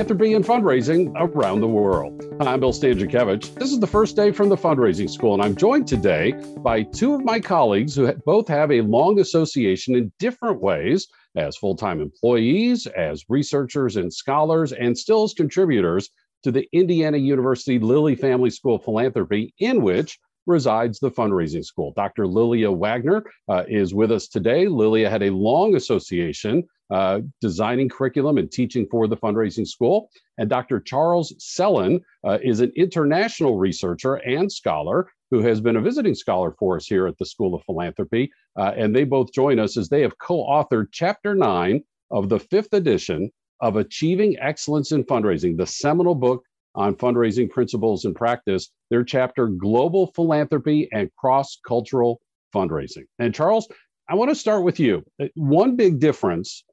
philanthropy 0.00 0.32
and 0.32 0.46
fundraising 0.46 1.12
around 1.16 1.60
the 1.60 1.66
world. 1.66 2.24
Hi, 2.40 2.54
I'm 2.54 2.60
Bill 2.60 2.72
Stanczykiewicz. 2.72 3.54
This 3.56 3.70
is 3.70 3.80
the 3.80 3.86
first 3.86 4.16
day 4.16 4.32
from 4.32 4.48
the 4.48 4.56
fundraising 4.56 5.10
school, 5.10 5.34
and 5.34 5.42
I'm 5.42 5.54
joined 5.54 5.86
today 5.86 6.32
by 6.60 6.84
two 6.84 7.12
of 7.12 7.22
my 7.22 7.38
colleagues 7.38 7.96
who 7.96 8.10
both 8.24 8.48
have 8.48 8.72
a 8.72 8.80
long 8.80 9.20
association 9.20 9.94
in 9.94 10.10
different 10.18 10.62
ways 10.62 11.06
as 11.36 11.58
full 11.58 11.76
time 11.76 12.00
employees, 12.00 12.86
as 12.86 13.26
researchers 13.28 13.96
and 13.96 14.10
scholars, 14.10 14.72
and 14.72 14.96
still 14.96 15.24
as 15.24 15.34
contributors 15.34 16.08
to 16.44 16.50
the 16.50 16.66
Indiana 16.72 17.18
University 17.18 17.78
Lilly 17.78 18.14
Family 18.14 18.48
School 18.48 18.76
of 18.76 18.84
Philanthropy, 18.84 19.52
in 19.58 19.82
which 19.82 20.18
resides 20.50 20.98
the 20.98 21.10
fundraising 21.10 21.64
school. 21.64 21.92
Dr. 21.96 22.26
Lilia 22.26 22.70
Wagner 22.70 23.24
uh, 23.48 23.64
is 23.68 23.94
with 23.94 24.12
us 24.12 24.28
today. 24.28 24.66
Lilia 24.66 25.08
had 25.08 25.22
a 25.22 25.30
long 25.30 25.76
association 25.76 26.64
uh, 26.90 27.20
designing 27.40 27.88
curriculum 27.88 28.36
and 28.36 28.50
teaching 28.50 28.86
for 28.90 29.06
the 29.06 29.16
fundraising 29.16 29.66
school. 29.66 30.10
And 30.38 30.50
Dr. 30.50 30.80
Charles 30.80 31.34
Sellen 31.38 32.00
uh, 32.26 32.38
is 32.42 32.60
an 32.60 32.72
international 32.76 33.56
researcher 33.56 34.16
and 34.16 34.50
scholar 34.50 35.08
who 35.30 35.40
has 35.42 35.60
been 35.60 35.76
a 35.76 35.80
visiting 35.80 36.14
scholar 36.14 36.52
for 36.58 36.76
us 36.76 36.86
here 36.86 37.06
at 37.06 37.16
the 37.18 37.26
School 37.26 37.54
of 37.54 37.62
Philanthropy. 37.64 38.30
Uh, 38.58 38.72
and 38.76 38.94
they 38.94 39.04
both 39.04 39.32
join 39.32 39.60
us 39.60 39.76
as 39.76 39.88
they 39.88 40.02
have 40.02 40.18
co 40.18 40.44
authored 40.44 40.86
Chapter 40.92 41.34
9 41.34 41.80
of 42.10 42.28
the 42.28 42.40
fifth 42.40 42.72
edition 42.72 43.30
of 43.60 43.76
Achieving 43.76 44.36
Excellence 44.40 44.90
in 44.90 45.04
Fundraising, 45.04 45.56
the 45.56 45.66
seminal 45.66 46.14
book 46.14 46.42
on 46.74 46.94
fundraising 46.94 47.50
principles 47.50 48.04
and 48.04 48.14
practice, 48.14 48.70
their 48.90 49.04
chapter 49.04 49.48
Global 49.48 50.08
Philanthropy 50.14 50.88
and 50.92 51.10
Cross 51.16 51.60
Cultural 51.66 52.20
Fundraising. 52.54 53.04
And 53.18 53.34
Charles, 53.34 53.68
I 54.08 54.14
want 54.14 54.30
to 54.30 54.34
start 54.34 54.64
with 54.64 54.80
you. 54.80 55.04
Uh, 55.22 55.26
one 55.34 55.76
big 55.76 56.00
difference 56.00 56.64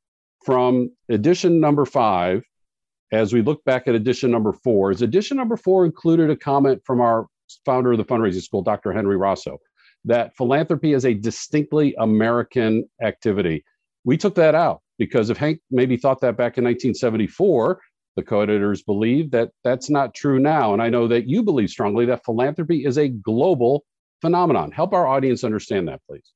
from 0.46 0.92
edition 1.10 1.60
number 1.60 1.86
five, 1.86 2.44
as 3.12 3.34
we 3.34 3.42
look 3.42 3.64
back 3.64 3.88
at 3.88 3.96
edition 3.96 4.32
number 4.32 4.54
four, 4.54 4.92
is 4.92 5.02
edition 5.02 5.38
number 5.38 5.58
four 5.58 5.86
included 5.86 6.30
a 6.30 6.36
comment 6.36 6.82
from 6.86 7.02
our 7.02 7.28
founder 7.66 7.92
of 7.94 7.98
the 7.98 8.06
fundraising 8.06 8.42
school, 8.42 8.62
Dr. 8.62 8.92
Henry 8.92 9.18
Rosso, 9.18 9.58
that 10.06 10.36
philanthropy 10.36 10.94
is 10.94 11.06
a 11.06 11.14
distinctly 11.14 11.96
American 12.00 12.88
activity. 13.02 13.64
We 14.04 14.18
took 14.18 14.36
that 14.36 14.56
out 14.56 14.82
because 14.98 15.30
if 15.30 15.38
Hank 15.38 15.60
maybe 15.70 15.98
thought 15.98 16.22
that 16.22 16.38
back 16.38 16.58
in 16.58 16.64
1974, 16.64 17.80
the 18.18 18.24
co-editors 18.24 18.82
believe 18.82 19.32
that 19.32 19.52
that's 19.64 19.90
not 19.90 20.14
true 20.14 20.40
now. 20.40 20.74
And 20.74 20.82
i 20.82 20.90
know 20.90 21.08
that 21.08 21.30
you 21.30 21.44
believe 21.44 21.70
strongly 21.70 22.08
that 22.08 22.26
philanthropy 22.26 22.84
is 22.84 22.98
a 22.98 23.08
global 23.08 23.86
phenomenon. 24.20 24.72
Help 24.72 24.92
our 24.94 25.08
audience 25.08 25.44
understand 25.46 25.88
that 25.88 26.02
please. 26.10 26.34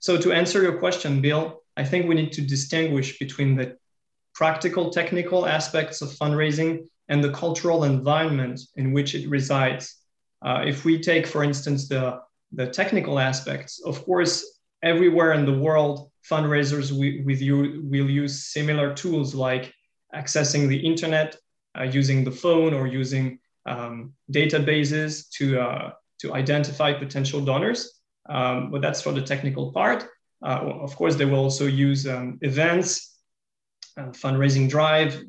So 0.00 0.18
to 0.18 0.32
answer 0.32 0.60
your 0.60 0.76
question 0.78 1.22
bill 1.22 1.62
i 1.76 1.84
think 1.84 2.06
we 2.06 2.16
need 2.16 2.32
to 2.32 2.42
distinguish 2.42 3.18
between 3.18 3.56
the 3.56 3.76
practical 4.34 4.90
technical 4.90 5.46
aspects 5.46 6.02
of 6.02 6.08
fundraising 6.10 6.72
and 7.08 7.22
the 7.22 7.32
cultural 7.32 7.84
environment 7.84 8.60
in 8.74 8.92
which 8.92 9.14
it 9.14 9.28
resides. 9.28 9.84
Uh, 10.44 10.62
if 10.66 10.84
we 10.84 10.98
take 10.98 11.24
for 11.26 11.44
instance 11.44 11.88
the 11.88 12.04
the 12.60 12.66
technical 12.66 13.16
aspects 13.30 13.72
of 13.90 14.04
course 14.04 14.34
everywhere 14.82 15.32
in 15.38 15.44
the 15.46 15.58
world 15.66 16.10
fundraisers 16.32 16.90
we, 16.90 17.22
with 17.28 17.40
you 17.40 17.56
will 17.84 18.10
use 18.22 18.46
similar 18.56 18.92
tools 18.92 19.34
like 19.34 19.72
accessing 20.14 20.68
the 20.68 20.76
internet 20.76 21.36
uh, 21.78 21.82
using 21.82 22.24
the 22.24 22.30
phone 22.30 22.72
or 22.72 22.86
using 22.86 23.38
um, 23.66 24.12
databases 24.32 25.28
to, 25.30 25.60
uh, 25.60 25.90
to 26.20 26.34
identify 26.34 26.92
potential 26.92 27.40
donors. 27.40 28.00
Um, 28.28 28.70
but 28.70 28.80
that's 28.80 29.02
for 29.02 29.12
the 29.12 29.22
technical 29.22 29.72
part. 29.72 30.06
Uh, 30.44 30.60
of 30.82 30.94
course, 30.96 31.16
they 31.16 31.24
will 31.24 31.40
also 31.40 31.66
use 31.66 32.06
um, 32.06 32.38
events, 32.42 33.18
uh, 33.96 34.08
fundraising 34.08 34.68
drive, 34.68 35.22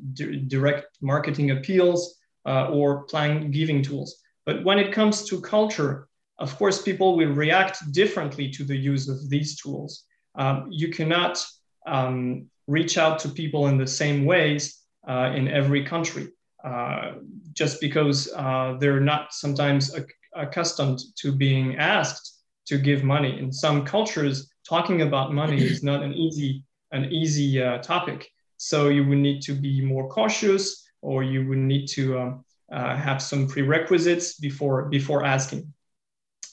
direct 0.48 0.86
marketing 1.00 1.50
appeals, 1.50 2.18
or 2.44 3.02
plan 3.04 3.50
giving 3.50 3.82
tools. 3.82 4.22
But 4.44 4.62
when 4.64 4.78
it 4.78 4.92
comes 4.92 5.24
to 5.24 5.40
culture, 5.40 6.08
of 6.38 6.56
course, 6.56 6.82
people 6.82 7.16
will 7.16 7.32
react 7.32 7.78
differently 7.92 8.50
to 8.50 8.64
the 8.64 8.76
use 8.76 9.08
of 9.08 9.28
these 9.28 9.56
tools. 9.60 10.04
Um, 10.36 10.68
you 10.70 10.88
cannot 10.88 11.44
um, 11.86 12.46
reach 12.66 12.98
out 12.98 13.18
to 13.20 13.28
people 13.28 13.68
in 13.68 13.78
the 13.78 13.86
same 13.86 14.24
ways 14.24 14.82
uh, 15.08 15.32
in 15.34 15.48
every 15.48 15.84
country, 15.84 16.28
uh, 16.64 17.12
just 17.52 17.80
because 17.80 18.32
uh, 18.34 18.76
they're 18.80 19.00
not 19.00 19.32
sometimes 19.32 19.94
ac- 19.94 20.06
accustomed 20.34 20.98
to 21.16 21.32
being 21.32 21.76
asked 21.76 22.42
to 22.66 22.78
give 22.78 23.04
money. 23.04 23.38
In 23.38 23.52
some 23.52 23.84
cultures, 23.84 24.50
talking 24.68 25.02
about 25.02 25.32
money 25.32 25.64
is 25.64 25.82
not 25.82 26.02
an 26.02 26.12
easy 26.12 26.62
an 26.92 27.12
easy 27.12 27.62
uh, 27.62 27.78
topic. 27.78 28.28
So 28.58 28.88
you 28.88 29.04
would 29.06 29.18
need 29.18 29.42
to 29.42 29.52
be 29.52 29.80
more 29.80 30.08
cautious, 30.08 30.88
or 31.02 31.22
you 31.22 31.46
would 31.48 31.58
need 31.58 31.86
to 31.88 32.18
um, 32.18 32.44
uh, 32.72 32.96
have 32.96 33.20
some 33.22 33.48
prerequisites 33.48 34.38
before 34.38 34.86
before 34.86 35.24
asking. 35.24 35.72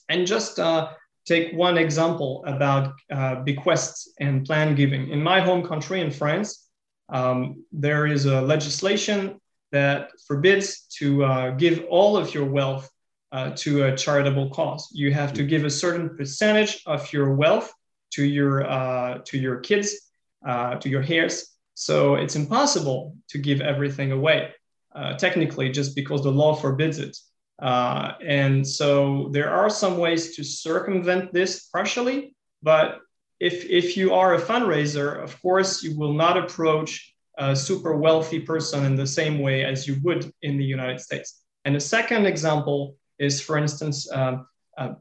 And 0.09 0.27
just 0.27 0.59
take 1.25 1.53
one 1.53 1.77
example 1.77 2.43
about 2.47 2.93
bequests 3.45 4.13
and 4.19 4.45
plan 4.45 4.75
giving. 4.75 5.09
In 5.09 5.21
my 5.21 5.39
home 5.39 5.65
country, 5.65 6.01
in 6.01 6.11
France, 6.11 6.69
um, 7.09 7.63
there 7.71 8.07
is 8.07 8.25
a 8.25 8.41
legislation 8.41 9.39
that 9.71 10.11
forbids 10.27 10.81
to 10.99 11.23
uh, 11.23 11.49
give 11.51 11.83
all 11.89 12.15
of 12.15 12.33
your 12.33 12.45
wealth 12.45 12.89
uh, 13.31 13.51
to 13.55 13.85
a 13.85 13.97
charitable 13.97 14.49
cause. 14.51 14.89
You 14.93 15.11
have 15.13 15.33
to 15.33 15.43
give 15.43 15.65
a 15.65 15.69
certain 15.69 16.15
percentage 16.15 16.81
of 16.85 17.11
your 17.11 17.35
wealth 17.35 17.73
to 18.11 18.23
your 18.23 18.69
uh, 18.69 19.19
to 19.25 19.37
your 19.37 19.57
kids, 19.59 20.11
uh, 20.47 20.75
to 20.75 20.87
your 20.89 21.03
heirs. 21.07 21.49
So 21.73 22.15
it's 22.15 22.35
impossible 22.35 23.15
to 23.29 23.39
give 23.39 23.59
everything 23.61 24.11
away, 24.11 24.53
uh, 24.95 25.17
technically, 25.17 25.71
just 25.71 25.95
because 25.95 26.21
the 26.21 26.31
law 26.31 26.53
forbids 26.53 26.99
it. 26.99 27.17
Uh, 27.61 28.13
and 28.25 28.67
so 28.67 29.29
there 29.31 29.49
are 29.49 29.69
some 29.69 29.97
ways 29.97 30.35
to 30.35 30.43
circumvent 30.43 31.31
this 31.33 31.67
partially, 31.67 32.35
but 32.61 32.99
if, 33.39 33.65
if 33.65 33.97
you 33.97 34.13
are 34.13 34.35
a 34.35 34.41
fundraiser, 34.41 35.21
of 35.21 35.41
course, 35.41 35.83
you 35.83 35.97
will 35.97 36.13
not 36.13 36.37
approach 36.37 37.13
a 37.37 37.55
super 37.55 37.97
wealthy 37.97 38.39
person 38.39 38.85
in 38.85 38.95
the 38.95 39.07
same 39.07 39.39
way 39.39 39.65
as 39.65 39.87
you 39.87 39.97
would 40.03 40.31
in 40.41 40.57
the 40.57 40.63
United 40.63 40.99
States. 41.01 41.41
And 41.65 41.75
the 41.75 41.79
second 41.79 42.25
example 42.25 42.95
is, 43.19 43.41
for 43.41 43.57
instance, 43.57 44.11
um, 44.11 44.47
uh, 44.77 44.93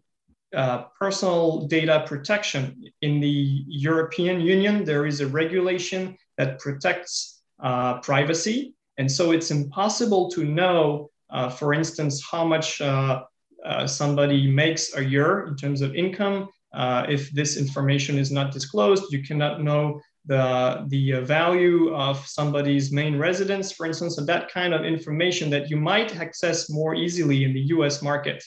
uh, 0.55 0.85
personal 0.99 1.67
data 1.67 2.05
protection. 2.07 2.85
In 3.01 3.21
the 3.21 3.65
European 3.67 4.41
Union, 4.41 4.85
there 4.85 5.07
is 5.07 5.21
a 5.21 5.27
regulation 5.27 6.17
that 6.37 6.59
protects 6.59 7.43
uh, 7.63 8.01
privacy. 8.01 8.75
And 8.99 9.11
so 9.11 9.33
it's 9.33 9.51
impossible 9.51 10.31
to 10.33 10.45
know, 10.45 11.11
uh, 11.11 11.12
for 11.51 11.75
instance, 11.75 12.23
how 12.31 12.45
much 12.45 12.81
uh, 12.81 13.23
uh, 13.65 13.87
somebody 13.87 14.51
makes 14.51 14.97
a 14.97 15.05
year 15.05 15.47
in 15.47 15.57
terms 15.57 15.81
of 15.81 15.95
income, 15.95 16.49
uh, 16.75 17.05
if 17.09 17.31
this 17.31 17.57
information 17.57 18.19
is 18.19 18.31
not 18.31 18.53
disclosed, 18.53 19.13
you 19.13 19.23
cannot 19.23 19.63
know 19.63 20.01
the, 20.27 20.85
the 20.89 21.13
value 21.21 21.95
of 21.95 22.25
somebody's 22.27 22.93
main 22.93 23.19
residence, 23.19 23.73
for 23.73 23.87
instance, 23.87 24.19
and 24.19 24.27
that 24.29 24.51
kind 24.51 24.73
of 24.73 24.85
information 24.85 25.51
that 25.51 25.69
you 25.69 25.77
might 25.77 26.17
access 26.17 26.71
more 26.71 26.95
easily 26.95 27.45
in 27.45 27.53
the 27.53 27.61
US 27.77 28.03
market. 28.03 28.43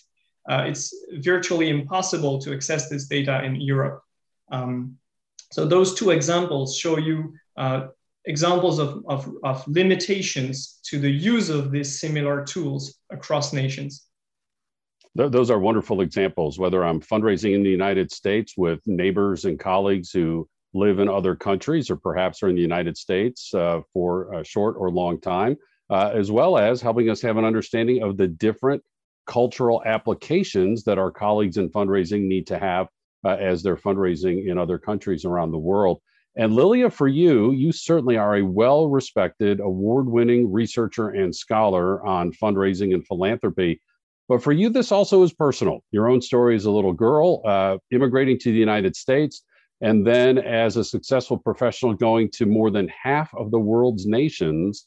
Uh, 0.50 0.64
it's 0.68 0.94
virtually 1.20 1.70
impossible 1.70 2.40
to 2.40 2.54
access 2.54 2.88
this 2.88 3.08
data 3.08 3.44
in 3.44 3.56
Europe. 3.56 4.02
Um, 4.52 4.98
so 5.52 5.66
those 5.66 5.96
two 5.96 6.12
examples 6.12 6.78
show 6.78 6.98
you 6.98 7.34
uh, 7.58 7.88
examples 8.28 8.80
of, 8.80 9.04
of, 9.08 9.32
of 9.44 9.68
limitations 9.68 10.80
to 10.84 11.00
the 11.00 11.10
use 11.10 11.50
of 11.50 11.72
these 11.72 12.00
similar 12.00 12.44
tools 12.44 12.96
across 13.12 13.54
nations. 13.54 14.08
Those 15.16 15.50
are 15.50 15.60
wonderful 15.60 16.02
examples, 16.02 16.60
whether 16.60 16.84
I'm 16.84 17.00
fundraising 17.00 17.56
in 17.56 17.64
the 17.64 17.70
United 17.70 18.12
States 18.12 18.56
with 18.58 18.82
neighbors 18.86 19.46
and 19.46 19.58
colleagues 19.58 20.12
who 20.12 20.50
live 20.74 21.00
in 21.00 21.08
other 21.08 21.36
countries 21.36 21.90
or 21.90 21.96
perhaps 21.96 22.44
are 22.44 22.50
in 22.50 22.56
the 22.56 22.62
United 22.62 22.98
States 22.98 23.54
uh, 23.54 23.80
for 23.94 24.34
a 24.34 24.44
short 24.44 24.76
or 24.78 24.92
long 24.92 25.22
time, 25.22 25.56
uh, 25.90 26.12
as 26.14 26.32
well 26.32 26.58
as 26.58 26.82
helping 26.82 27.10
us 27.10 27.22
have 27.22 27.38
an 27.38 27.46
understanding 27.46 28.04
of 28.04 28.18
the 28.18 28.28
different 28.28 28.84
cultural 29.26 29.82
applications 29.86 30.84
that 30.84 31.00
our 31.00 31.12
colleagues 31.12 31.56
in 31.56 31.70
fundraising 31.70 32.24
need 32.24 32.46
to 32.48 32.60
have 32.60 32.88
uh, 33.26 33.38
as 33.40 33.64
they're 33.64 33.78
fundraising 33.78 34.48
in 34.48 34.58
other 34.58 34.78
countries 34.78 35.24
around 35.24 35.52
the 35.52 35.58
world. 35.58 36.02
And 36.38 36.54
Lilia, 36.54 36.90
for 36.90 37.08
you, 37.08 37.52
you 37.52 37.72
certainly 37.72 38.18
are 38.18 38.36
a 38.36 38.46
well 38.46 38.90
respected, 38.90 39.62
award 39.62 40.08
winning 40.08 40.52
researcher 40.52 41.10
and 41.10 41.34
scholar 41.34 42.06
on 42.06 42.34
fundraising 42.34 42.94
and 42.94 43.08
philanthropy. 43.08 43.82
But 44.28 44.44
for 44.44 44.52
you, 44.52 44.70
this 44.70 44.92
also 44.92 45.24
is 45.24 45.32
personal. 45.32 45.82
Your 45.92 46.10
own 46.10 46.22
story 46.22 46.56
as 46.56 46.66
a 46.66 46.72
little 46.72 46.94
girl, 46.94 47.42
uh, 47.46 47.78
immigrating 47.92 48.38
to 48.40 48.52
the 48.52 48.58
United 48.58 48.96
States, 48.96 49.44
and 49.82 50.06
then 50.06 50.38
as 50.38 50.76
a 50.76 50.84
successful 50.84 51.38
professional 51.38 51.94
going 51.94 52.30
to 52.32 52.46
more 52.46 52.72
than 52.72 52.90
half 52.90 53.34
of 53.36 53.52
the 53.52 53.60
world's 53.60 54.06
nations 54.06 54.86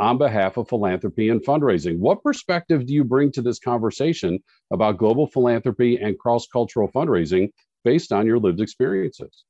on 0.00 0.18
behalf 0.18 0.56
of 0.56 0.68
philanthropy 0.68 1.28
and 1.28 1.44
fundraising. 1.44 1.98
What 1.98 2.22
perspective 2.22 2.86
do 2.86 2.94
you 2.94 3.04
bring 3.04 3.30
to 3.32 3.42
this 3.42 3.58
conversation 3.58 4.38
about 4.72 4.98
global 4.98 5.26
philanthropy 5.26 5.98
and 5.98 6.18
cross 6.18 6.46
cultural 6.46 6.88
fundraising 6.88 7.50
based 7.84 8.12
on 8.12 8.26
your 8.26 8.38
lived 8.38 8.60
experiences? 8.60 9.44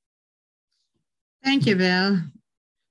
Thank 1.44 1.66
you, 1.66 1.76
Bill. 1.76 2.18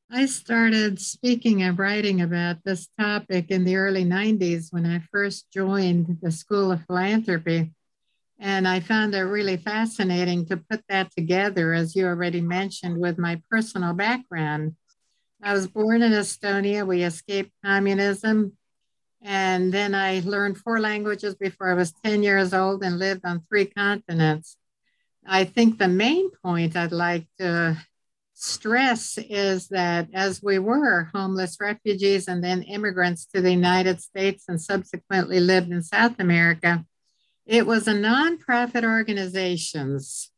I 0.09 0.25
started 0.25 1.01
speaking 1.01 1.63
and 1.63 1.77
writing 1.77 2.21
about 2.21 2.63
this 2.63 2.87
topic 2.99 3.51
in 3.51 3.65
the 3.65 3.75
early 3.75 4.05
90s 4.05 4.69
when 4.71 4.85
I 4.85 4.99
first 5.11 5.51
joined 5.51 6.19
the 6.21 6.31
School 6.31 6.71
of 6.71 6.83
Philanthropy. 6.85 7.73
And 8.39 8.67
I 8.67 8.79
found 8.79 9.13
it 9.15 9.21
really 9.21 9.57
fascinating 9.57 10.45
to 10.45 10.57
put 10.57 10.81
that 10.87 11.11
together, 11.11 11.73
as 11.73 11.95
you 11.95 12.05
already 12.05 12.39
mentioned, 12.39 12.97
with 12.99 13.17
my 13.17 13.41
personal 13.49 13.93
background. 13.93 14.75
I 15.43 15.53
was 15.53 15.67
born 15.67 16.01
in 16.01 16.13
Estonia. 16.13 16.87
We 16.87 17.03
escaped 17.03 17.51
communism. 17.65 18.53
And 19.21 19.73
then 19.73 19.93
I 19.93 20.21
learned 20.23 20.57
four 20.57 20.79
languages 20.79 21.35
before 21.35 21.69
I 21.69 21.73
was 21.73 21.93
10 22.05 22.23
years 22.23 22.53
old 22.53 22.83
and 22.83 22.97
lived 22.97 23.25
on 23.25 23.43
three 23.49 23.65
continents. 23.65 24.55
I 25.25 25.43
think 25.43 25.77
the 25.77 25.89
main 25.89 26.29
point 26.43 26.77
I'd 26.77 26.91
like 26.93 27.27
to 27.39 27.77
stress 28.39 29.17
is 29.17 29.67
that 29.69 30.07
as 30.13 30.43
we 30.43 30.59
were 30.59 31.09
homeless 31.11 31.57
refugees 31.59 32.27
and 32.27 32.43
then 32.43 32.61
immigrants 32.61 33.25
to 33.25 33.41
the 33.41 33.51
United 33.51 33.99
States 33.99 34.45
and 34.47 34.61
subsequently 34.61 35.39
lived 35.39 35.71
in 35.71 35.81
South 35.81 36.19
America, 36.19 36.85
it 37.47 37.65
was 37.65 37.87
a 37.87 37.93
nonprofit 37.93 38.83
organizations 38.83 40.29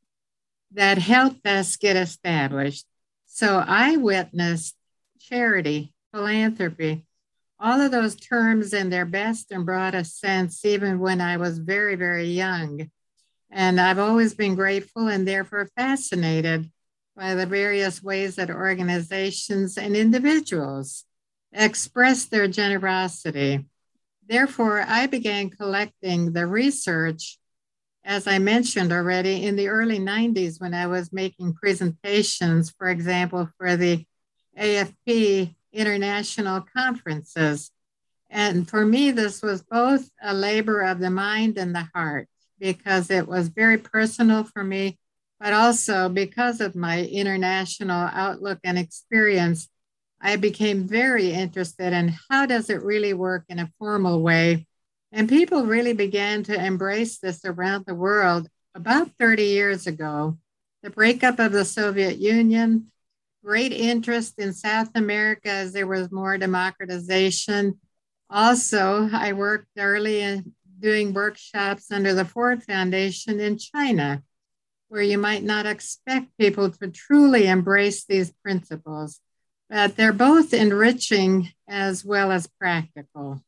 that 0.71 0.97
helped 0.97 1.45
us 1.45 1.75
get 1.75 1.97
established. 1.97 2.85
So 3.25 3.61
I 3.67 3.97
witnessed 3.97 4.75
charity, 5.19 5.93
philanthropy, 6.13 7.05
all 7.59 7.81
of 7.81 7.91
those 7.91 8.15
terms 8.15 8.73
in 8.73 8.89
their 8.89 9.05
best 9.05 9.51
and 9.51 9.65
broadest 9.65 10.19
sense, 10.21 10.63
even 10.63 10.99
when 10.99 11.19
I 11.19 11.35
was 11.35 11.59
very, 11.59 11.95
very 11.95 12.27
young. 12.27 12.89
And 13.51 13.81
I've 13.81 13.99
always 13.99 14.33
been 14.33 14.55
grateful 14.55 15.09
and 15.09 15.27
therefore 15.27 15.67
fascinated 15.75 16.71
by 17.19 17.35
the 17.35 17.45
various 17.45 18.01
ways 18.01 18.37
that 18.37 18.49
organizations 18.49 19.77
and 19.77 19.93
individuals 19.93 21.03
express 21.51 22.25
their 22.25 22.47
generosity. 22.47 23.65
Therefore, 24.25 24.85
I 24.87 25.07
began 25.07 25.49
collecting 25.49 26.31
the 26.31 26.47
research, 26.47 27.37
as 28.05 28.25
I 28.25 28.39
mentioned 28.39 28.93
already, 28.93 29.45
in 29.45 29.57
the 29.57 29.67
early 29.67 29.99
90s 29.99 30.61
when 30.61 30.73
I 30.73 30.87
was 30.87 31.11
making 31.11 31.55
presentations, 31.55 32.69
for 32.69 32.87
example, 32.87 33.49
for 33.57 33.75
the 33.75 34.05
AFP 34.57 35.55
international 35.73 36.65
conferences. 36.73 37.69
And 38.29 38.69
for 38.69 38.85
me, 38.85 39.11
this 39.11 39.41
was 39.41 39.61
both 39.61 40.09
a 40.21 40.33
labor 40.33 40.81
of 40.81 40.99
the 40.99 41.09
mind 41.09 41.57
and 41.57 41.75
the 41.75 41.89
heart 41.93 42.29
because 42.59 43.09
it 43.09 43.27
was 43.27 43.49
very 43.49 43.77
personal 43.77 44.45
for 44.45 44.63
me, 44.63 44.97
but 45.39 45.53
also 45.53 46.09
because 46.09 46.59
of 46.61 46.75
my 46.75 47.03
international 47.05 48.09
outlook 48.11 48.59
and 48.63 48.77
experience, 48.77 49.69
I 50.21 50.35
became 50.35 50.87
very 50.87 51.31
interested 51.31 51.93
in 51.93 52.15
how 52.29 52.45
does 52.45 52.69
it 52.69 52.83
really 52.83 53.13
work 53.13 53.45
in 53.47 53.59
a 53.59 53.71
formal 53.79 54.21
way. 54.21 54.67
And 55.11 55.29
people 55.29 55.65
really 55.65 55.93
began 55.93 56.43
to 56.43 56.65
embrace 56.65 57.19
this 57.19 57.45
around 57.45 57.85
the 57.85 57.95
world 57.95 58.47
about 58.75 59.11
30 59.17 59.43
years 59.43 59.87
ago. 59.87 60.37
The 60.83 60.89
breakup 60.89 61.39
of 61.39 61.51
the 61.51 61.65
Soviet 61.65 62.17
Union, 62.17 62.91
great 63.43 63.71
interest 63.71 64.35
in 64.37 64.53
South 64.53 64.89
America 64.95 65.49
as 65.49 65.71
there 65.71 65.87
was 65.87 66.11
more 66.11 66.37
democratization. 66.37 67.79
Also, 68.29 69.09
I 69.11 69.33
worked 69.33 69.67
early 69.77 70.21
in 70.21 70.53
doing 70.79 71.13
workshops 71.13 71.91
under 71.91 72.13
the 72.13 72.25
Ford 72.25 72.63
Foundation 72.63 73.39
in 73.39 73.57
China, 73.57 74.23
where 74.89 75.01
you 75.01 75.17
might 75.17 75.43
not 75.43 75.65
expect 75.65 76.27
people 76.37 76.69
to 76.69 76.89
truly 76.89 77.47
embrace 77.47 78.05
these 78.05 78.33
principles, 78.43 79.19
but 79.69 79.95
they're 79.95 80.11
both 80.11 80.53
enriching 80.53 81.49
as 81.67 82.03
well 82.03 82.31
as 82.31 82.47
practical. 82.59 83.41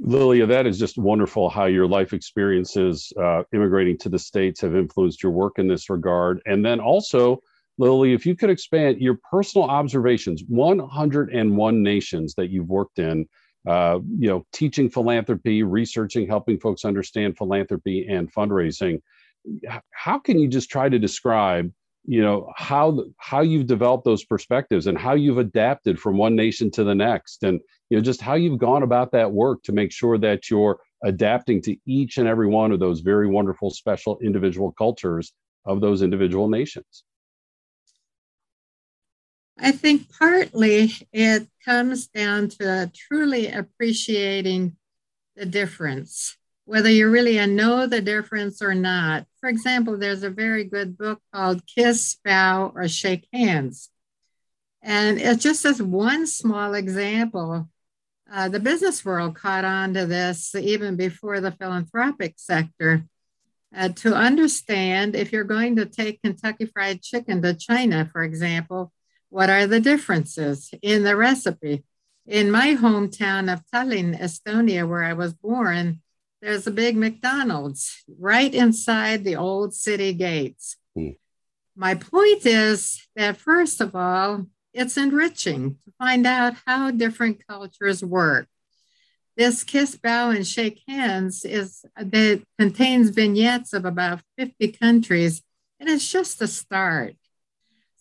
Lilia, 0.00 0.46
that 0.46 0.66
is 0.66 0.78
just 0.78 0.98
wonderful 0.98 1.48
how 1.48 1.64
your 1.64 1.86
life 1.86 2.12
experiences 2.12 3.12
uh, 3.20 3.42
immigrating 3.52 3.96
to 3.98 4.08
the 4.08 4.18
States 4.18 4.60
have 4.60 4.76
influenced 4.76 5.22
your 5.22 5.32
work 5.32 5.58
in 5.58 5.66
this 5.66 5.88
regard. 5.90 6.40
And 6.46 6.64
then 6.64 6.78
also, 6.78 7.40
Lily, 7.78 8.12
if 8.12 8.26
you 8.26 8.36
could 8.36 8.50
expand 8.50 9.00
your 9.00 9.18
personal 9.30 9.68
observations, 9.68 10.42
101 10.48 11.82
nations 11.82 12.34
that 12.34 12.50
you've 12.50 12.68
worked 12.68 12.98
in, 12.98 13.26
uh, 13.66 13.98
you 14.18 14.28
know, 14.28 14.46
teaching 14.52 14.90
philanthropy, 14.90 15.62
researching, 15.62 16.26
helping 16.26 16.58
folks 16.58 16.84
understand 16.84 17.36
philanthropy 17.36 18.06
and 18.08 18.32
fundraising. 18.32 19.00
How 19.90 20.18
can 20.18 20.38
you 20.38 20.48
just 20.48 20.70
try 20.70 20.88
to 20.88 20.98
describe, 20.98 21.72
you 22.04 22.20
know, 22.22 22.50
how 22.56 23.04
how 23.16 23.40
you've 23.40 23.66
developed 23.66 24.04
those 24.04 24.24
perspectives 24.24 24.86
and 24.86 24.98
how 24.98 25.14
you've 25.14 25.38
adapted 25.38 25.98
from 25.98 26.16
one 26.16 26.36
nation 26.36 26.70
to 26.72 26.84
the 26.84 26.94
next, 26.94 27.42
and 27.42 27.60
you 27.90 27.96
know, 27.96 28.02
just 28.02 28.20
how 28.20 28.34
you've 28.34 28.58
gone 28.58 28.82
about 28.82 29.12
that 29.12 29.32
work 29.32 29.62
to 29.64 29.72
make 29.72 29.92
sure 29.92 30.18
that 30.18 30.50
you're 30.50 30.78
adapting 31.04 31.62
to 31.62 31.76
each 31.86 32.18
and 32.18 32.28
every 32.28 32.48
one 32.48 32.72
of 32.72 32.80
those 32.80 33.00
very 33.00 33.28
wonderful, 33.28 33.70
special 33.70 34.18
individual 34.22 34.72
cultures 34.72 35.32
of 35.64 35.80
those 35.80 36.02
individual 36.02 36.48
nations. 36.48 37.04
I 39.60 39.72
think 39.72 40.08
partly 40.16 40.92
it 41.12 41.48
comes 41.64 42.06
down 42.06 42.48
to 42.60 42.90
truly 42.94 43.48
appreciating 43.48 44.76
the 45.36 45.46
difference, 45.46 46.36
whether 46.64 46.88
you 46.88 47.10
really 47.10 47.44
know 47.46 47.86
the 47.86 48.00
difference 48.00 48.62
or 48.62 48.74
not. 48.74 49.26
For 49.40 49.48
example, 49.48 49.98
there's 49.98 50.22
a 50.22 50.30
very 50.30 50.64
good 50.64 50.96
book 50.96 51.20
called 51.32 51.66
Kiss, 51.66 52.18
Bow, 52.24 52.72
or 52.74 52.86
Shake 52.86 53.26
Hands. 53.32 53.88
And 54.80 55.20
it's 55.20 55.42
just 55.42 55.64
as 55.64 55.82
one 55.82 56.26
small 56.26 56.74
example. 56.74 57.68
Uh, 58.30 58.48
the 58.48 58.60
business 58.60 59.04
world 59.04 59.34
caught 59.34 59.64
on 59.64 59.94
to 59.94 60.06
this 60.06 60.54
even 60.54 60.96
before 60.96 61.40
the 61.40 61.52
philanthropic 61.52 62.34
sector. 62.36 63.04
Uh, 63.76 63.88
to 63.90 64.14
understand 64.14 65.14
if 65.14 65.30
you're 65.30 65.44
going 65.44 65.76
to 65.76 65.84
take 65.84 66.22
Kentucky 66.22 66.64
Fried 66.64 67.02
Chicken 67.02 67.42
to 67.42 67.52
China, 67.54 68.08
for 68.10 68.22
example, 68.22 68.92
what 69.30 69.50
are 69.50 69.66
the 69.66 69.80
differences 69.80 70.70
in 70.82 71.04
the 71.04 71.16
recipe? 71.16 71.84
In 72.26 72.50
my 72.50 72.74
hometown 72.74 73.52
of 73.52 73.62
Tallinn, 73.72 74.18
Estonia, 74.18 74.86
where 74.86 75.02
I 75.02 75.14
was 75.14 75.32
born, 75.32 76.00
there's 76.42 76.66
a 76.66 76.70
big 76.70 76.96
McDonald's 76.96 78.04
right 78.18 78.54
inside 78.54 79.24
the 79.24 79.36
old 79.36 79.74
city 79.74 80.12
gates. 80.12 80.76
Mm. 80.96 81.16
My 81.74 81.94
point 81.94 82.44
is 82.44 83.06
that, 83.16 83.36
first 83.36 83.80
of 83.80 83.94
all, 83.94 84.46
it's 84.74 84.96
enriching 84.96 85.76
to 85.84 85.92
find 85.98 86.26
out 86.26 86.54
how 86.66 86.90
different 86.90 87.46
cultures 87.46 88.04
work. 88.04 88.46
This 89.36 89.64
kiss, 89.64 89.96
bow, 89.96 90.30
and 90.30 90.46
shake 90.46 90.82
hands 90.88 91.44
is 91.44 91.84
that 91.96 92.42
contains 92.58 93.10
vignettes 93.10 93.72
of 93.72 93.84
about 93.84 94.20
50 94.36 94.72
countries, 94.72 95.42
and 95.78 95.88
it's 95.88 96.10
just 96.10 96.42
a 96.42 96.48
start. 96.48 97.14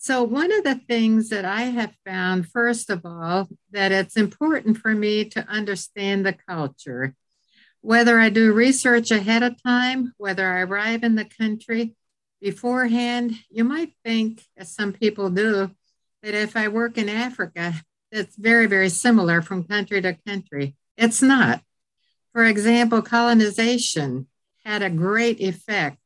So, 0.07 0.23
one 0.23 0.53
of 0.53 0.63
the 0.63 0.75
things 0.75 1.27
that 1.31 1.43
I 1.43 1.63
have 1.63 1.93
found, 2.05 2.47
first 2.47 2.89
of 2.89 3.01
all, 3.05 3.49
that 3.71 3.91
it's 3.91 4.15
important 4.15 4.77
for 4.77 4.95
me 4.95 5.25
to 5.31 5.45
understand 5.49 6.25
the 6.25 6.31
culture. 6.31 7.13
Whether 7.81 8.17
I 8.17 8.29
do 8.29 8.53
research 8.53 9.11
ahead 9.11 9.43
of 9.43 9.61
time, 9.61 10.13
whether 10.15 10.49
I 10.49 10.61
arrive 10.61 11.03
in 11.03 11.15
the 11.15 11.25
country 11.25 11.93
beforehand, 12.39 13.35
you 13.49 13.65
might 13.65 13.95
think, 14.05 14.45
as 14.55 14.73
some 14.73 14.93
people 14.93 15.29
do, 15.29 15.71
that 16.23 16.33
if 16.33 16.55
I 16.55 16.69
work 16.69 16.97
in 16.97 17.09
Africa, 17.09 17.73
it's 18.09 18.37
very, 18.37 18.67
very 18.67 18.87
similar 18.87 19.41
from 19.41 19.65
country 19.65 20.01
to 20.01 20.13
country. 20.25 20.77
It's 20.95 21.21
not. 21.21 21.61
For 22.31 22.45
example, 22.45 23.01
colonization 23.01 24.27
had 24.63 24.83
a 24.83 24.89
great 24.89 25.41
effect 25.41 25.97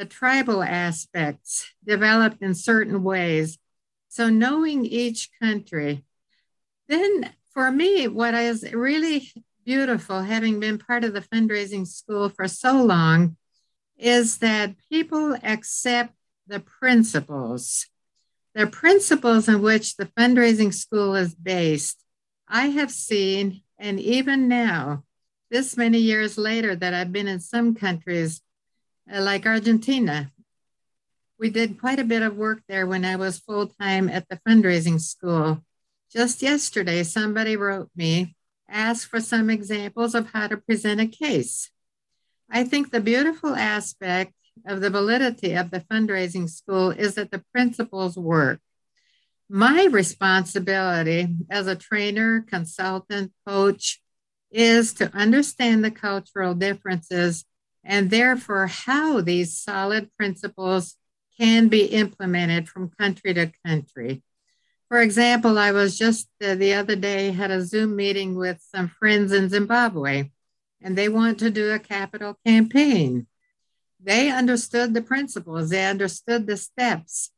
the 0.00 0.06
tribal 0.06 0.62
aspects 0.62 1.70
developed 1.84 2.40
in 2.40 2.54
certain 2.54 3.04
ways. 3.04 3.58
So, 4.08 4.30
knowing 4.30 4.86
each 4.86 5.28
country, 5.42 6.06
then 6.88 7.30
for 7.52 7.70
me, 7.70 8.08
what 8.08 8.32
is 8.32 8.72
really 8.72 9.30
beautiful, 9.62 10.22
having 10.22 10.58
been 10.58 10.78
part 10.78 11.04
of 11.04 11.12
the 11.12 11.20
fundraising 11.20 11.86
school 11.86 12.30
for 12.30 12.48
so 12.48 12.82
long, 12.82 13.36
is 13.98 14.38
that 14.38 14.74
people 14.90 15.36
accept 15.42 16.14
the 16.46 16.60
principles. 16.60 17.86
The 18.54 18.68
principles 18.68 19.50
in 19.50 19.60
which 19.60 19.96
the 19.96 20.06
fundraising 20.06 20.72
school 20.72 21.14
is 21.14 21.34
based, 21.34 22.02
I 22.48 22.68
have 22.68 22.90
seen, 22.90 23.60
and 23.78 24.00
even 24.00 24.48
now, 24.48 25.04
this 25.50 25.76
many 25.76 25.98
years 25.98 26.38
later, 26.38 26.74
that 26.74 26.94
I've 26.94 27.12
been 27.12 27.28
in 27.28 27.40
some 27.40 27.74
countries 27.74 28.40
Uh, 29.12 29.20
like 29.22 29.46
Argentina. 29.46 30.30
We 31.38 31.50
did 31.50 31.80
quite 31.80 31.98
a 31.98 32.04
bit 32.04 32.22
of 32.22 32.36
work 32.36 32.62
there 32.68 32.86
when 32.86 33.04
I 33.04 33.16
was 33.16 33.40
full 33.40 33.66
time 33.66 34.08
at 34.08 34.28
the 34.28 34.38
fundraising 34.46 35.00
school. 35.00 35.64
Just 36.12 36.42
yesterday, 36.42 37.02
somebody 37.02 37.56
wrote 37.56 37.90
me, 37.96 38.36
asked 38.68 39.06
for 39.06 39.20
some 39.20 39.50
examples 39.50 40.14
of 40.14 40.30
how 40.32 40.46
to 40.46 40.58
present 40.58 41.00
a 41.00 41.06
case. 41.06 41.70
I 42.50 42.64
think 42.64 42.90
the 42.90 43.00
beautiful 43.00 43.54
aspect 43.54 44.34
of 44.66 44.80
the 44.80 44.90
validity 44.90 45.54
of 45.54 45.70
the 45.70 45.80
fundraising 45.80 46.48
school 46.48 46.90
is 46.90 47.14
that 47.14 47.30
the 47.30 47.42
principles 47.52 48.16
work. 48.16 48.60
My 49.48 49.86
responsibility 49.90 51.28
as 51.48 51.66
a 51.66 51.74
trainer, 51.74 52.42
consultant, 52.42 53.32
coach 53.46 54.00
is 54.50 54.92
to 54.94 55.12
understand 55.14 55.84
the 55.84 55.90
cultural 55.90 56.54
differences 56.54 57.44
and 57.84 58.10
therefore 58.10 58.66
how 58.66 59.20
these 59.20 59.56
solid 59.56 60.10
principles 60.16 60.96
can 61.38 61.68
be 61.68 61.86
implemented 61.86 62.68
from 62.68 62.90
country 62.98 63.32
to 63.34 63.52
country. 63.64 64.22
For 64.88 65.00
example, 65.00 65.56
I 65.56 65.72
was 65.72 65.96
just 65.96 66.28
uh, 66.44 66.56
the 66.56 66.74
other 66.74 66.96
day 66.96 67.30
had 67.30 67.50
a 67.50 67.64
Zoom 67.64 67.96
meeting 67.96 68.34
with 68.34 68.60
some 68.74 68.88
friends 68.88 69.32
in 69.32 69.48
Zimbabwe, 69.48 70.30
and 70.82 70.98
they 70.98 71.08
want 71.08 71.38
to 71.38 71.50
do 71.50 71.70
a 71.70 71.78
capital 71.78 72.36
campaign. 72.44 73.26
They 74.02 74.30
understood 74.30 74.92
the 74.92 75.02
principles, 75.02 75.70
they 75.70 75.86
understood 75.86 76.46
the 76.46 76.56
steps. 76.56 77.30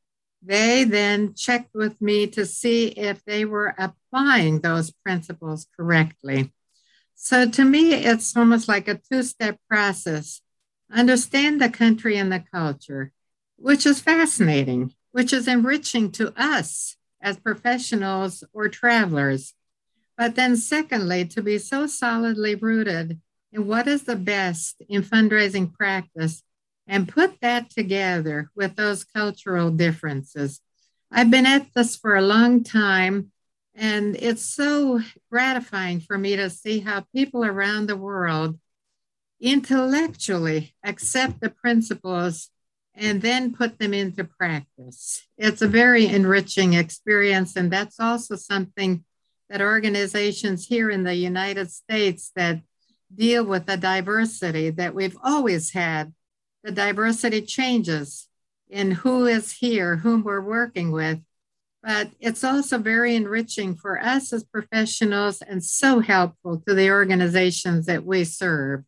They 0.43 0.83
then 0.85 1.35
checked 1.35 1.75
with 1.75 2.01
me 2.01 2.27
to 2.29 2.45
see 2.45 2.89
if 2.89 3.25
they 3.25 3.45
were 3.45 3.75
applying 3.79 4.61
those 4.61 4.91
principles 4.91 5.67
correctly. 5.77 6.53
So 7.25 7.49
to 7.49 7.65
me, 7.65 7.95
it's 7.95 8.37
almost 8.37 8.67
like 8.67 8.89
a 8.89 9.01
two 9.09 9.23
step 9.23 9.57
process. 9.71 10.41
Understand 10.93 11.63
the 11.63 11.69
country 11.69 12.17
and 12.17 12.33
the 12.33 12.43
culture, 12.53 13.13
which 13.55 13.87
is 13.87 14.01
fascinating, 14.01 14.93
which 15.13 15.33
is 15.33 15.47
enriching 15.47 16.11
to 16.13 16.35
us 16.37 16.97
as 17.23 17.39
professionals 17.39 18.43
or 18.53 18.69
travelers. 18.69 19.55
But 20.19 20.35
then, 20.35 20.57
secondly, 20.57 21.25
to 21.27 21.43
be 21.43 21.59
so 21.59 21.87
solidly 21.87 22.57
rooted 22.57 23.21
in 23.53 23.69
what 23.69 23.87
is 23.87 24.03
the 24.03 24.17
best 24.17 24.83
in 24.89 25.03
fundraising 25.03 25.73
practice 25.73 26.43
and 26.89 27.09
put 27.09 27.41
that 27.41 27.71
together 27.71 28.51
with 28.57 28.75
those 28.75 29.05
cultural 29.05 29.71
differences. 29.71 30.61
I've 31.13 31.31
been 31.31 31.47
at 31.47 31.69
this 31.73 31.95
for 31.95 32.17
a 32.17 32.21
long 32.21 32.65
time, 32.65 33.31
and 33.75 34.17
it's 34.17 34.45
so 34.45 35.01
gratifying 35.31 36.01
for 36.01 36.19
me 36.19 36.37
to 36.37 36.51
see 36.51 36.81
how 36.81 37.07
people 37.15 37.45
around 37.45 37.89
the 37.89 37.97
world 37.97 38.59
intellectually 39.41 40.75
accept 40.85 41.41
the 41.41 41.51
principles 41.51 42.51
and 42.95 43.23
then 43.23 43.55
put 43.55 43.79
them 43.79 43.95
into 43.95 44.25
practice. 44.25 45.27
It's 45.39 45.63
a 45.63 45.69
very 45.69 46.07
enriching 46.07 46.75
experience, 46.75 47.57
and 47.57 47.71
that's 47.71 47.99
also 47.99 48.37
something 48.37 49.05
that 49.49 49.63
organizations 49.63 50.67
here 50.67 50.91
in 50.91 51.05
the 51.05 51.15
United 51.15 51.71
States 51.71 52.31
that 52.37 52.61
deal 53.15 53.45
with 53.45 53.67
the 53.67 53.77
diversity 53.77 54.71
that 54.71 54.95
we've 54.95 55.17
always 55.23 55.73
had, 55.73 56.13
the 56.63 56.73
diversity 56.73 57.43
changes 57.43 58.29
in 58.71 58.91
who 58.91 59.27
is 59.27 59.53
here, 59.53 59.97
whom 59.97 60.23
we're 60.23 60.41
working 60.41 60.91
with. 60.91 61.21
But 61.83 62.11
it's 62.21 62.45
also 62.45 62.79
very 62.79 63.17
enriching 63.17 63.75
for 63.75 64.01
us 64.01 64.33
as 64.33 64.45
professionals 64.45 65.43
and 65.43 65.65
so 65.65 66.01
helpful 66.01 66.63
to 66.67 66.75
the 66.75 66.91
organizations 66.91 67.87
that 67.87 68.05
we 68.05 68.25
serve. 68.25 68.85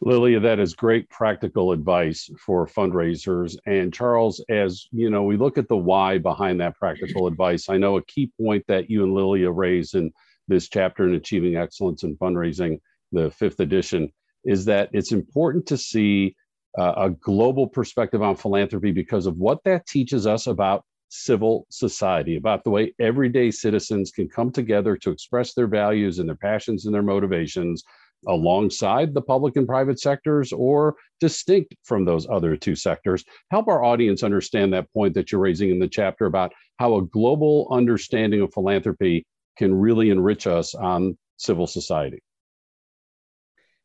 Lilia, 0.00 0.40
that 0.40 0.60
is 0.60 0.74
great 0.74 1.08
practical 1.08 1.72
advice 1.72 2.30
for 2.44 2.66
fundraisers. 2.66 3.56
And 3.66 3.92
Charles, 3.92 4.44
as 4.48 4.86
you 4.92 5.10
know, 5.10 5.24
we 5.24 5.36
look 5.36 5.58
at 5.58 5.68
the 5.68 5.76
why 5.76 6.18
behind 6.18 6.60
that 6.60 6.76
practical 6.76 7.26
advice. 7.28 7.68
I 7.68 7.78
know 7.78 7.96
a 7.96 8.04
key 8.04 8.30
point 8.40 8.64
that 8.68 8.90
you 8.90 9.04
and 9.04 9.14
Lilia 9.14 9.50
raised 9.50 9.94
in 9.94 10.12
this 10.48 10.68
chapter 10.68 11.06
in 11.06 11.14
Achieving 11.14 11.56
Excellence 11.56 12.02
in 12.02 12.16
Fundraising, 12.16 12.78
the 13.12 13.30
fifth 13.30 13.60
edition, 13.60 14.12
is 14.44 14.64
that 14.66 14.90
it's 14.92 15.12
important 15.12 15.66
to 15.66 15.76
see 15.76 16.36
uh, 16.78 16.92
a 16.96 17.10
global 17.10 17.66
perspective 17.66 18.22
on 18.22 18.36
philanthropy 18.36 18.92
because 18.92 19.26
of 19.26 19.38
what 19.38 19.64
that 19.64 19.86
teaches 19.86 20.26
us 20.26 20.46
about 20.46 20.84
civil 21.08 21.66
society, 21.70 22.36
about 22.36 22.64
the 22.64 22.70
way 22.70 22.94
everyday 22.98 23.50
citizens 23.50 24.10
can 24.10 24.28
come 24.28 24.50
together 24.50 24.96
to 24.96 25.10
express 25.10 25.54
their 25.54 25.66
values 25.66 26.18
and 26.18 26.28
their 26.28 26.36
passions 26.36 26.86
and 26.86 26.94
their 26.94 27.02
motivations 27.02 27.82
alongside 28.28 29.14
the 29.14 29.22
public 29.22 29.56
and 29.56 29.66
private 29.66 30.00
sectors 30.00 30.52
or 30.52 30.96
distinct 31.20 31.74
from 31.84 32.04
those 32.04 32.26
other 32.28 32.56
two 32.56 32.74
sectors. 32.74 33.24
Help 33.50 33.68
our 33.68 33.84
audience 33.84 34.22
understand 34.22 34.72
that 34.72 34.92
point 34.92 35.14
that 35.14 35.30
you're 35.30 35.40
raising 35.40 35.70
in 35.70 35.78
the 35.78 35.88
chapter 35.88 36.26
about 36.26 36.52
how 36.78 36.96
a 36.96 37.06
global 37.06 37.68
understanding 37.70 38.40
of 38.40 38.52
philanthropy 38.52 39.24
can 39.56 39.74
really 39.74 40.10
enrich 40.10 40.46
us 40.46 40.74
on 40.74 41.16
civil 41.36 41.66
society. 41.66 42.18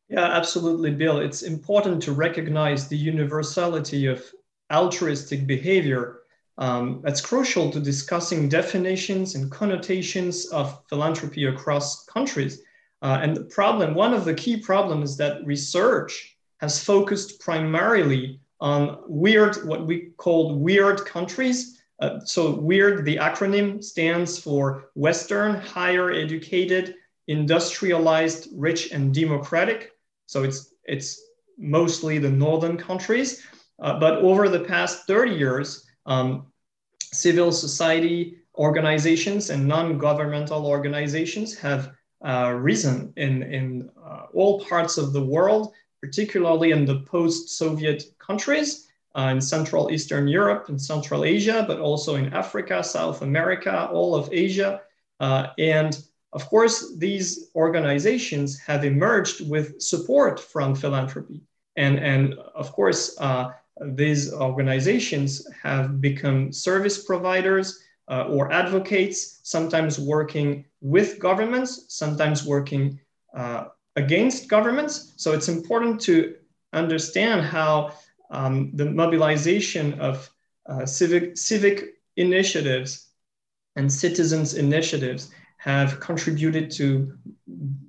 Yeah, 0.08 0.24
absolutely, 0.24 0.90
Bill. 0.90 1.18
It's 1.18 1.42
important 1.42 2.02
to 2.02 2.12
recognize 2.12 2.88
the 2.88 2.96
universality 2.96 4.06
of 4.06 4.22
altruistic 4.70 5.46
behavior. 5.46 6.21
Um, 6.58 7.00
that's 7.02 7.20
crucial 7.20 7.70
to 7.70 7.80
discussing 7.80 8.48
definitions 8.48 9.34
and 9.34 9.50
connotations 9.50 10.46
of 10.46 10.82
philanthropy 10.88 11.46
across 11.46 12.04
countries. 12.04 12.62
Uh, 13.00 13.18
and 13.22 13.36
the 13.36 13.44
problem, 13.44 13.94
one 13.94 14.14
of 14.14 14.24
the 14.24 14.34
key 14.34 14.56
problems 14.56 15.10
is 15.10 15.16
that 15.16 15.44
research 15.44 16.36
has 16.60 16.82
focused 16.82 17.40
primarily 17.40 18.40
on 18.60 18.98
weird, 19.08 19.66
what 19.66 19.86
we 19.86 20.12
call 20.18 20.56
weird 20.56 21.04
countries. 21.04 21.82
Uh, 21.98 22.20
so 22.20 22.52
weird, 22.52 23.04
the 23.04 23.16
acronym 23.16 23.82
stands 23.82 24.38
for 24.38 24.90
Western, 24.94 25.56
higher 25.56 26.12
educated, 26.12 26.94
industrialized, 27.26 28.48
rich, 28.54 28.92
and 28.92 29.12
democratic. 29.12 29.92
So 30.26 30.44
it's, 30.44 30.74
it's 30.84 31.20
mostly 31.58 32.18
the 32.18 32.30
northern 32.30 32.76
countries. 32.76 33.44
Uh, 33.80 33.98
but 33.98 34.18
over 34.18 34.48
the 34.48 34.60
past 34.60 35.06
30 35.08 35.34
years, 35.34 35.86
um, 36.06 36.46
civil 37.12 37.52
society 37.52 38.38
organizations 38.56 39.50
and 39.50 39.66
non-governmental 39.66 40.66
organizations 40.66 41.56
have 41.56 41.92
uh, 42.24 42.52
risen 42.54 43.12
in, 43.16 43.42
in 43.42 43.90
uh, 44.04 44.26
all 44.34 44.64
parts 44.64 44.98
of 44.98 45.12
the 45.12 45.24
world, 45.24 45.72
particularly 46.00 46.70
in 46.70 46.84
the 46.84 47.00
post-Soviet 47.00 48.04
countries, 48.18 48.88
uh, 49.14 49.28
in 49.32 49.40
Central 49.40 49.90
Eastern 49.90 50.26
Europe 50.26 50.68
and 50.68 50.80
Central 50.80 51.24
Asia, 51.24 51.64
but 51.66 51.78
also 51.78 52.16
in 52.16 52.32
Africa, 52.32 52.82
South 52.82 53.22
America, 53.22 53.88
all 53.92 54.14
of 54.14 54.28
Asia. 54.32 54.80
Uh, 55.20 55.48
and 55.58 56.02
of 56.32 56.46
course, 56.48 56.94
these 56.96 57.50
organizations 57.54 58.58
have 58.60 58.84
emerged 58.84 59.46
with 59.48 59.80
support 59.82 60.40
from 60.40 60.74
philanthropy. 60.74 61.42
And, 61.76 61.98
and 61.98 62.34
of 62.54 62.72
course, 62.72 63.16
uh, 63.20 63.50
these 63.84 64.32
organizations 64.32 65.46
have 65.62 66.00
become 66.00 66.52
service 66.52 67.04
providers 67.04 67.82
uh, 68.08 68.24
or 68.28 68.52
advocates, 68.52 69.40
sometimes 69.42 69.98
working 69.98 70.64
with 70.80 71.18
governments, 71.18 71.86
sometimes 71.88 72.44
working 72.44 72.98
uh, 73.36 73.66
against 73.96 74.48
governments. 74.48 75.12
So 75.16 75.32
it's 75.32 75.48
important 75.48 76.00
to 76.02 76.36
understand 76.72 77.42
how 77.42 77.92
um, 78.30 78.70
the 78.74 78.86
mobilization 78.86 80.00
of 80.00 80.28
uh, 80.68 80.86
civic, 80.86 81.36
civic 81.36 81.94
initiatives 82.16 83.08
and 83.76 83.90
citizens' 83.92 84.54
initiatives 84.54 85.30
have 85.58 86.00
contributed 86.00 86.70
to 86.72 87.16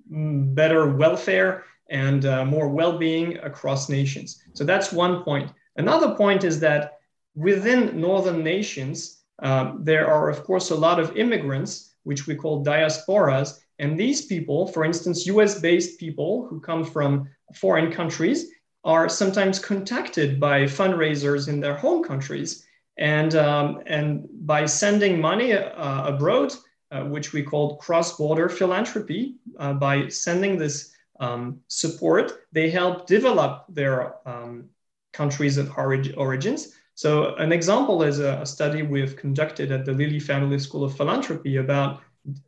better 0.09 0.95
welfare 0.95 1.65
and 1.89 2.25
uh, 2.25 2.45
more 2.45 2.69
well 2.69 2.97
being 2.97 3.37
across 3.39 3.89
nations. 3.89 4.43
So 4.53 4.63
that's 4.63 4.91
one 4.91 5.23
point. 5.23 5.51
Another 5.75 6.15
point 6.15 6.43
is 6.43 6.59
that 6.59 6.99
within 7.35 7.99
northern 7.99 8.43
nations, 8.43 9.23
um, 9.39 9.79
there 9.83 10.07
are, 10.07 10.29
of 10.29 10.43
course, 10.43 10.69
a 10.69 10.75
lot 10.75 10.99
of 10.99 11.17
immigrants, 11.17 11.95
which 12.03 12.27
we 12.27 12.35
call 12.35 12.63
diasporas. 12.63 13.59
And 13.79 13.99
these 13.99 14.25
people, 14.25 14.67
for 14.67 14.85
instance, 14.85 15.25
US 15.25 15.59
based 15.59 15.99
people 15.99 16.47
who 16.47 16.59
come 16.59 16.83
from 16.83 17.27
foreign 17.55 17.91
countries, 17.91 18.49
are 18.85 19.07
sometimes 19.07 19.59
contacted 19.59 20.39
by 20.39 20.63
fundraisers 20.63 21.47
in 21.47 21.59
their 21.59 21.75
home 21.75 22.03
countries. 22.03 22.65
And, 22.97 23.33
um, 23.35 23.81
and 23.85 24.27
by 24.45 24.65
sending 24.65 25.19
money 25.19 25.53
uh, 25.53 26.07
abroad, 26.07 26.53
uh, 26.91 27.03
which 27.05 27.33
we 27.33 27.41
called 27.41 27.79
cross 27.79 28.17
border 28.17 28.49
philanthropy, 28.49 29.37
uh, 29.57 29.73
by 29.73 30.09
sending 30.09 30.57
this 30.57 30.93
um, 31.19 31.59
support, 31.67 32.45
they 32.51 32.69
help 32.69 33.07
develop 33.07 33.65
their 33.69 34.15
um, 34.27 34.69
countries 35.13 35.57
of 35.57 35.71
orig- 35.77 36.13
origins 36.17 36.73
so 36.95 37.35
an 37.35 37.51
example 37.51 38.03
is 38.03 38.19
a, 38.19 38.41
a, 38.41 38.45
study 38.45 38.83
we've 38.83 39.15
conducted 39.15 39.71
at 39.71 39.83
the 39.83 39.93
Lilly 39.93 40.19
Family 40.19 40.59
School 40.59 40.83
of 40.83 40.95
Philanthropy 40.95 41.57
about 41.57 42.01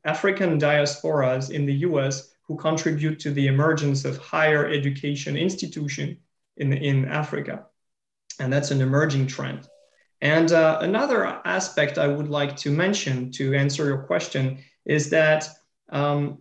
African 0.04 0.60
diasporas 0.60 1.50
in 1.50 1.66
the 1.66 1.74
US 1.90 2.32
who 2.44 2.56
contribute 2.56 3.20
to 3.22 3.32
the 3.32 3.48
emergence 3.48 4.06
of 4.06 4.18
higher 4.18 4.68
education 4.68 5.36
institution 5.36 6.18
in, 6.58 6.74
in 6.74 7.06
Africa. 7.06 7.66
And 8.40 8.54
that's 8.54 8.72
an 8.72 8.82
emerging 8.82 9.28
trend. 9.28 9.68
And 10.22 10.52
uh, 10.52 10.78
another 10.82 11.26
aspect 11.46 11.98
I 11.98 12.08
would 12.08 12.30
like 12.30 12.56
to 12.58 12.72
mention 12.72 13.32
to 13.32 13.54
answer 13.54 13.86
your 13.86 14.04
question 14.04 14.60
is 14.86 15.10
that 15.10 15.50
um, 15.90 16.40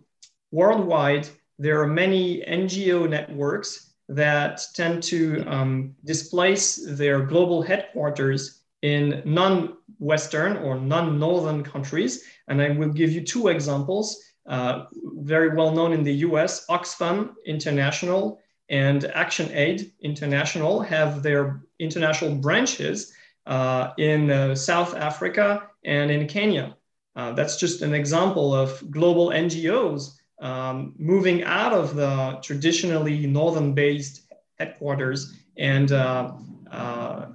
worldwide, 0.51 1.27
there 1.57 1.81
are 1.81 1.87
many 1.87 2.41
NGO 2.41 3.09
networks 3.09 3.93
that 4.09 4.61
tend 4.73 5.03
to 5.03 5.43
um, 5.47 5.95
displace 6.03 6.75
their 6.87 7.21
global 7.21 7.61
headquarters 7.61 8.61
in 8.81 9.21
non 9.25 9.75
non-Western 9.99 10.57
or 10.57 10.79
non-Northern 10.79 11.63
countries. 11.63 12.23
And 12.47 12.61
I 12.61 12.69
will 12.71 12.89
give 12.89 13.11
you 13.11 13.21
two 13.21 13.47
examples, 13.47 14.21
uh, 14.45 14.85
very 15.15 15.55
well 15.55 15.71
known 15.71 15.93
in 15.93 16.03
the 16.03 16.13
US, 16.27 16.65
Oxfam 16.67 17.33
International 17.45 18.39
and 18.69 19.05
Action 19.05 19.51
Aid 19.53 19.91
International 20.01 20.81
have 20.81 21.21
their 21.21 21.61
international 21.79 22.35
branches 22.35 23.13
uh, 23.45 23.91
in 23.97 24.31
uh, 24.31 24.55
South 24.55 24.95
Africa 24.95 25.69
and 25.83 26.09
in 26.09 26.27
Kenya. 26.27 26.75
Uh, 27.15 27.31
that's 27.33 27.57
just 27.57 27.81
an 27.81 27.93
example 27.93 28.53
of 28.53 28.91
global 28.91 29.29
NGOs 29.29 30.17
um, 30.39 30.93
moving 30.97 31.43
out 31.43 31.73
of 31.73 31.95
the 31.95 32.39
traditionally 32.41 33.25
northern 33.25 33.73
based 33.73 34.23
headquarters 34.59 35.33
and 35.57 35.91
uh, 35.91 36.33
uh, 36.71 37.27